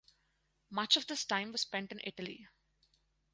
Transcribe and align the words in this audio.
Much 0.71 0.97
of 0.97 1.05
this 1.05 1.23
time 1.25 1.51
was 1.51 1.61
spent 1.61 1.91
in 1.91 2.01
Italy. 2.03 2.47